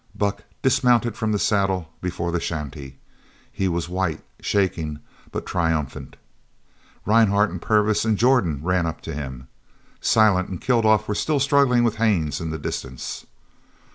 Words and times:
Buck 0.15 0.43
dismounted 0.63 1.15
from 1.15 1.31
the 1.31 1.37
saddle 1.37 1.89
before 2.01 2.31
the 2.31 2.39
shanty. 2.39 2.97
He 3.51 3.67
was 3.67 3.87
white, 3.87 4.21
shaking, 4.39 4.97
but 5.31 5.45
triumphant. 5.45 6.15
Rhinehart 7.05 7.51
and 7.51 7.61
Purvis 7.61 8.03
and 8.03 8.17
Jordan 8.17 8.61
ran 8.63 8.87
up 8.87 9.01
to 9.01 9.13
him. 9.13 9.47
Silent 10.01 10.49
and 10.49 10.59
Kilduff 10.59 11.07
were 11.07 11.13
still 11.13 11.39
struggling 11.39 11.83
with 11.83 11.97
Haines 11.97 12.41
in 12.41 12.49
the 12.49 12.57
distance. 12.57 13.27